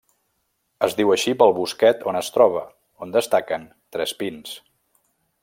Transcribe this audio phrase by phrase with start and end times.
[0.85, 2.65] Es diu així pel bosquet on es troba,
[3.05, 4.57] on destaquen tres pins.